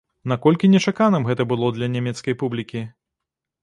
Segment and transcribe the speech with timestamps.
[0.31, 2.87] Наколькі нечаканым гэта было для нямецкай публікі?